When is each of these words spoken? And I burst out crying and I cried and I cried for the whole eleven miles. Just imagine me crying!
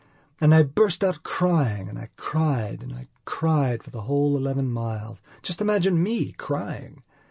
And 0.39 0.51
I 0.55 0.63
burst 0.63 1.03
out 1.03 1.21
crying 1.21 1.87
and 1.87 1.99
I 1.99 2.09
cried 2.17 2.81
and 2.81 2.91
I 2.91 3.05
cried 3.25 3.83
for 3.83 3.91
the 3.91 4.01
whole 4.01 4.35
eleven 4.35 4.71
miles. 4.71 5.21
Just 5.43 5.61
imagine 5.61 6.01
me 6.01 6.31
crying! 6.31 7.03